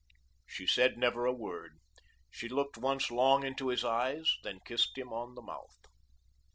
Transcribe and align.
She 0.47 0.65
said 0.65 0.97
never 0.97 1.27
a 1.27 1.31
word. 1.31 1.77
She 2.31 2.49
looked 2.49 2.75
once 2.75 3.11
long 3.11 3.43
into 3.45 3.67
his 3.67 3.83
eyes, 3.85 4.35
then 4.43 4.59
kissed 4.65 4.97
him 4.97 5.13
on 5.13 5.35
the 5.35 5.43
mouth. 5.43 5.77